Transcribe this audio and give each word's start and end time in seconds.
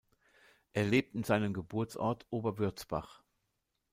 Er 0.73 0.83
lebt 0.85 1.13
in 1.13 1.23
seinem 1.23 1.53
Geburtsort 1.53 2.25
Oberwürzbach. 2.31 3.21